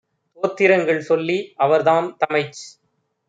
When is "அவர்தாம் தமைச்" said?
1.57-2.61